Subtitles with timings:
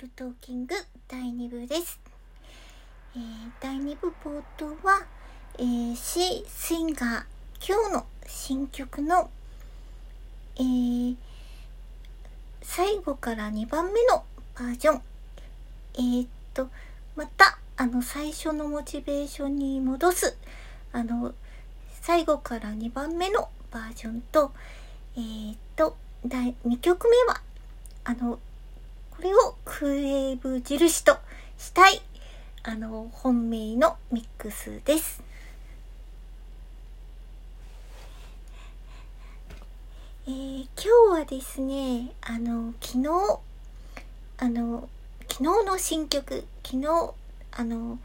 [0.00, 0.74] トルトーキング
[1.08, 2.00] 第2部です。
[3.14, 3.22] えー
[3.60, 5.04] 第2部冒頭は、
[5.58, 7.24] えー、シー・スインガー
[7.60, 9.28] 今日の新曲の、
[10.56, 11.16] えー
[12.62, 14.24] 最後から2番目の
[14.54, 15.02] バージョン。
[15.96, 16.70] えーっと、
[17.14, 20.34] また、あの、最初のモチベーションに戻す、
[20.92, 21.34] あの、
[22.00, 24.52] 最後から2番目のバージョンと、
[25.14, 25.94] えーっと、
[26.24, 27.42] 第2曲目は、
[28.04, 28.38] あの、
[29.20, 31.14] これをクエーブ印と
[31.58, 32.00] したい、
[32.62, 35.22] あの、本命のミックスです。
[40.26, 43.40] えー今日はですね、あの、昨日、
[44.38, 44.88] あの、
[45.28, 47.12] 昨日の新曲、昨日、
[47.52, 47.98] あの、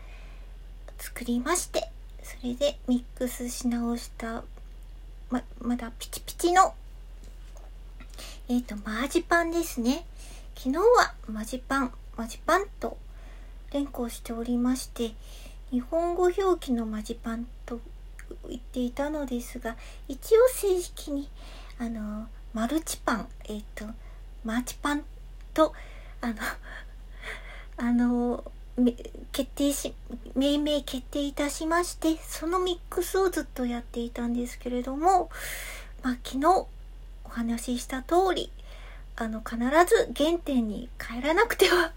[0.98, 1.90] 作りまして、
[2.24, 4.44] それでミックスし直した、
[5.30, 6.74] ま、まだピチピチの、
[8.50, 10.04] えっ、と、マージパンですね。
[10.58, 12.98] 昨日はマジパン、マジパンと
[13.72, 15.12] 連呼しておりまして、
[15.70, 17.82] 日本語表記のマジパンと
[18.48, 19.76] 言っていたのですが、
[20.08, 21.30] 一応正式に、
[21.78, 23.86] あの、マルチパン、えっ、と、
[24.44, 25.04] マーチパン
[25.54, 25.74] と、
[26.22, 26.36] あの、
[27.78, 28.52] あの、
[29.34, 29.94] 決定し、
[30.36, 35.30] 命名決定いたしまして、そのミックスをずっとやっていたんですけれども、
[36.02, 36.46] まあ、昨日
[37.26, 38.52] お話しした通り、
[39.18, 41.94] あの、必ず原点に帰らなくては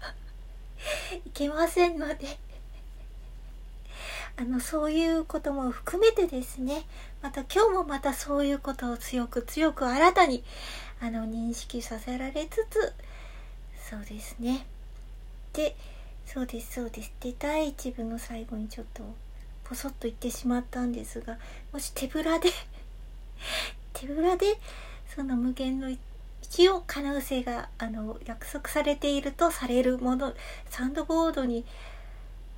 [1.25, 2.37] いけませんので、
[4.37, 6.85] あの、そういうことも含めてですね、
[7.21, 10.45] また今日もまたそういうことを強く強く新たに、
[11.01, 12.93] あの、認識させられつつ、
[13.89, 14.65] そうですね。
[15.51, 15.75] で、
[16.25, 17.11] そうです、そうです。
[17.19, 19.03] で、第一部の最後にちょっと、
[19.65, 21.37] ポソッと言ってしまったんですが、
[21.73, 22.49] もし手ぶらで、
[23.91, 24.57] 手ぶらで、
[25.13, 25.99] その無限の一
[26.69, 30.33] 応可能性が、あの、約束されているとされるもの、
[30.69, 31.63] サンドボードに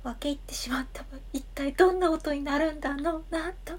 [0.02, 3.78] 分け入ってしまったら、一体どんな音になるんだろうな、と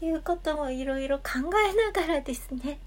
[0.00, 2.78] いうこともいろいろ考えながらですね。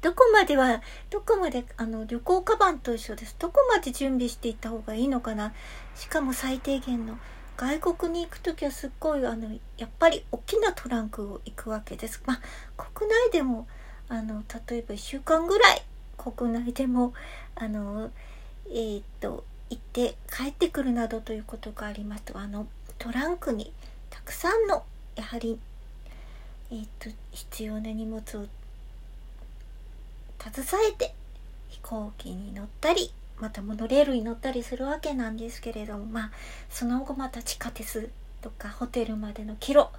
[0.00, 3.36] どこまでは、どこまで、あの、旅行カバンと一緒です。
[3.38, 5.54] どこまで準備していった方がいいのかな。
[5.96, 7.18] しかも最低限の。
[7.56, 12.22] 外国に行くときはすっごい、あの、やっぱり大きなトランクを行くわけです。
[12.26, 12.40] まあ、
[12.76, 13.66] 国内でも、
[14.08, 15.82] あの、例えば1週間ぐらい、
[16.16, 17.14] 国内でも、
[17.54, 18.10] あの、
[18.68, 22.66] えーっと、行って帰ってくるなどということがありますと、あの、
[22.98, 23.72] トランクに
[24.10, 24.82] たくさんの、
[25.16, 25.58] やはり、
[26.70, 28.48] えーっと、必要な荷物を携
[30.88, 31.14] えて
[31.68, 33.12] 飛行機に乗ったり
[33.44, 36.30] またモノレールに乗ったりするわけなんですけれどもまあ
[36.70, 38.08] その後また地下鉄
[38.40, 39.90] とかホテルまでのキロ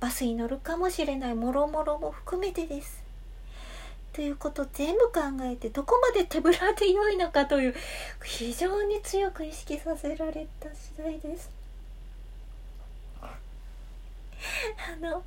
[0.00, 3.04] バスに乗るかもしれないもろもろも含めてです。
[4.12, 7.74] ということを全部考えてどこまで手ぶらで良いのかという
[8.24, 11.50] 非常に強く意識させられた次第です。
[14.92, 15.22] あの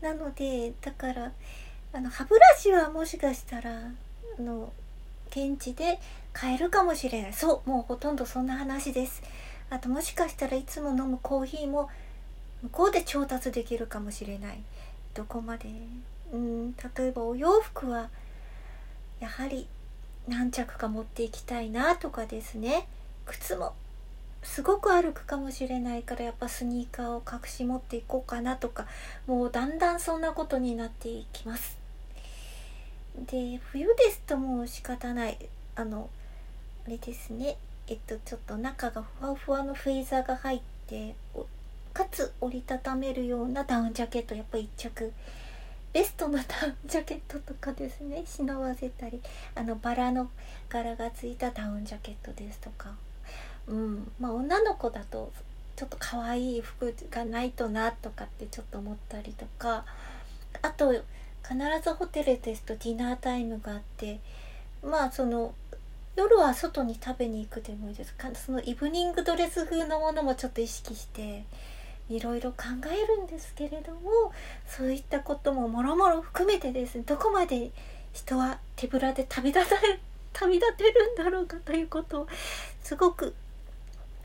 [0.00, 1.30] なのでだから
[1.92, 3.70] あの歯ブラシはもしかしたら
[4.38, 4.72] あの
[5.34, 5.98] 現地で
[6.32, 7.32] 買えるかもしれない。
[7.32, 9.22] そうもうほとんどそんな話です。
[9.70, 11.88] あともしかしたらいつも飲むコーヒーも
[12.62, 14.58] 向こうで調達できるかもしれない。
[15.14, 15.68] どこまで？
[16.32, 18.08] うん例えばお洋服は
[19.20, 19.66] やはり
[20.28, 22.86] 何着か持っていきたいなとかですね。
[23.26, 23.74] 靴も
[24.42, 28.86] すごく歩くかもしれないからやっぱスニーカーを隠し持っていこうかなとか
[29.26, 31.78] もうだんだんそんなことになっていきます。
[33.16, 35.38] で冬ですともう仕方ない。
[35.74, 36.08] あの
[36.86, 37.56] あれですね。
[37.88, 41.14] えっとちょっと中がふわふわのフェイザーが入って
[41.92, 45.12] かつ折りたためるようなダウンジャケットやっぱ一着。
[45.92, 48.22] ベストなダウンジャケットとかですね。
[48.24, 49.20] 忍ばせたり。
[49.54, 50.30] あのバラの
[50.70, 52.92] 柄がついたダウンジャケットですとか。
[53.66, 54.10] うん。
[54.18, 55.30] まあ女の子だと
[55.76, 59.84] ちょっと可愛い服がないとなとかってちょっと思ったりとか。
[60.62, 60.94] あと
[61.42, 64.20] 必ずホテルですとディナータイムがあって
[64.82, 65.54] まあその
[66.16, 68.12] 夜は外に食べに行くでもいいです。
[68.14, 71.44] かそのイブニングドレス風のものもちょっと意識して
[72.10, 74.32] いろいろ考えるんですけれども
[74.66, 77.70] そういったことももろもろ含めてですねどこまで
[78.12, 79.76] 人は手ぶらで旅立た
[80.34, 82.28] 旅立てるんだろうかということを
[82.82, 83.34] すごく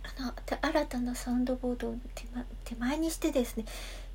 [0.03, 1.96] あの新たなサウンドボードを,、
[2.65, 3.65] 手前にしてですね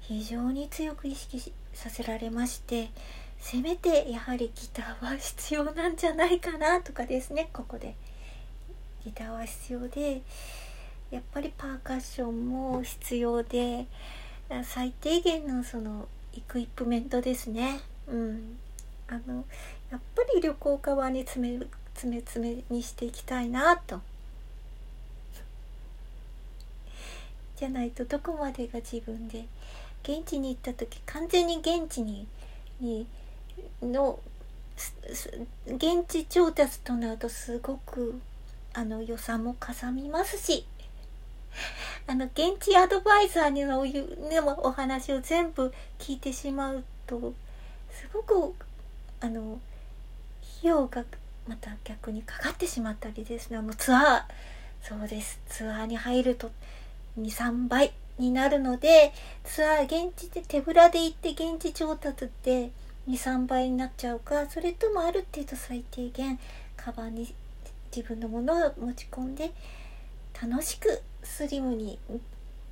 [0.02, 2.90] 非常に強く意識させられまして
[3.38, 7.94] せめてやはりギターは必要なんじゃないかなとかですねここで。
[9.04, 10.22] ギターは必要で
[11.10, 13.86] やっぱりパーカッションも必要で
[14.62, 16.06] 最低限のその
[16.36, 17.80] エクイプメントですね。
[18.08, 18.58] うん。
[19.08, 19.44] あの
[19.90, 24.00] やっぱり旅行カバンに詰め詰め詰めにしていきたいなと。
[27.56, 29.44] じゃないとどこまでが自分で
[30.02, 32.26] 現地に行った時完全に現地に
[32.80, 33.06] に
[33.82, 34.18] の
[35.66, 38.20] 現地調達となるとすごく
[38.74, 40.66] あの予算もかさみますし
[42.06, 43.84] あの現地アドバイザーにの
[44.28, 47.34] でもお話を全部聞いてしまうと
[47.90, 48.54] すごく
[49.20, 49.60] あの
[50.58, 51.04] 費用が
[51.46, 53.56] また逆にかかってしまったりですね。
[53.56, 54.22] あのツアー
[54.82, 55.40] そうです。
[55.48, 56.50] ツアーに入ると
[57.18, 57.92] 23倍。
[58.22, 59.12] になるので
[59.44, 62.70] ツアー現地で手ぶらで行って現地調達って
[63.08, 66.38] 23倍になっちゃうかそれともある程度最低限
[66.76, 67.34] カバンに
[67.94, 69.50] 自分のものを持ち込んで
[70.40, 71.98] 楽しくスリムに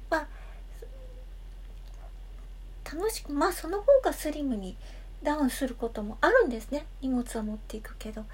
[0.08, 0.26] まあ
[2.84, 4.76] 楽しくまあその方がスリムに
[5.22, 6.86] ダウンすることもあるんですね。
[7.02, 8.24] 荷物は持っていくけど。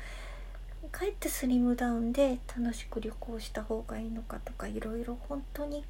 [0.93, 5.85] かえってスリムダウンで楽しく旅行した方がいいのかとかいろいろ本当に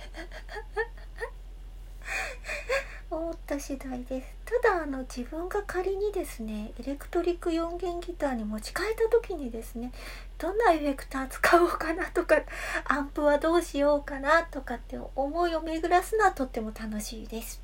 [3.10, 4.28] 思った次第です。
[4.44, 9.92] ただあの自分が仮にですねエレクトリック4弦ギターに持ち替えた時にですね
[10.38, 12.36] どんなエフェクター使おうかなとか
[12.84, 17.62] アンプはどうしようかなとかって思いを巡らすのはとっても楽しいです。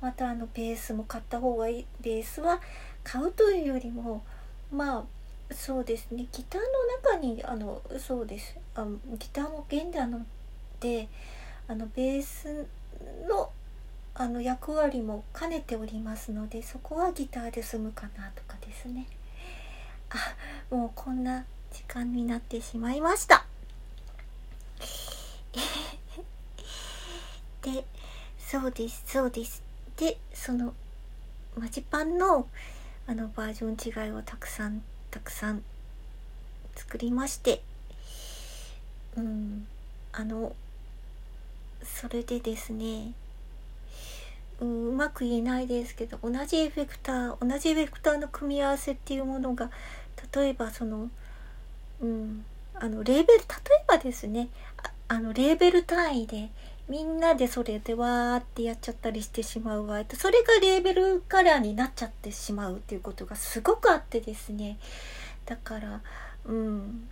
[0.00, 1.86] またあのベースも買った方がいい。
[2.00, 2.60] ベースは
[3.04, 4.22] 買うというよりも
[4.72, 5.04] まあ
[5.54, 6.26] そうですね。
[6.32, 8.56] ギターの中にあのそうです。
[8.74, 8.86] あ
[9.18, 10.24] ギターも弦なの
[10.80, 11.08] で
[11.70, 12.66] あのベース
[13.28, 13.48] の
[14.12, 19.06] あの役割も兼ねておりますのでそこはギターで済むかなとかですね。
[20.10, 20.16] あ
[20.74, 23.46] もうこんな時間になってしまいました。
[27.62, 27.84] で
[28.36, 29.62] そうですそうです。
[29.96, 30.74] でその
[31.56, 32.48] マジパンの
[33.06, 35.62] あのバージョン違いをたくさんたくさん
[36.74, 37.62] 作りまして
[39.16, 39.68] うん
[40.10, 40.56] あの
[41.82, 43.12] それでですね
[44.60, 49.70] うん、うまく言えないですけど同じエフェクター同じエフェクターの組み合わせっていうものが
[50.34, 51.10] 例えばその
[52.00, 52.44] うん
[52.74, 54.48] あのレーベル例えばですね
[55.08, 56.50] あのレーベル単位で
[56.88, 64.78] みんなでそれでわーってやっちゃったりしてしまう場合とそれがレーベルカラーになっちゃってしまうっていうことがすごくあってですね。
[65.46, 66.00] だから
[66.46, 67.08] うん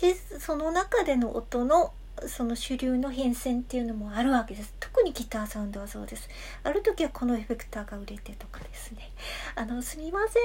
[0.00, 1.92] でその中での音の
[2.26, 4.74] その主流の変遷っていうのもあるわけです。
[4.80, 6.28] 特にギターサウンドはそうです。
[6.62, 9.10] ある時はこのエフェクターが売れてとかですね。
[9.54, 10.40] あのすみませ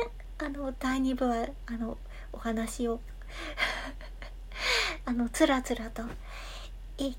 [0.45, 0.47] ん。
[0.47, 1.97] あの第2部はあの
[2.33, 2.99] お話を
[5.05, 6.03] あのつらつらと。
[6.97, 7.13] え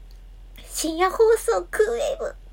[0.67, 2.43] 深夜放送クーウェーブ